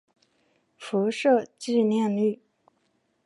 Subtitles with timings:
[0.79, 2.41] 辐射剂量率。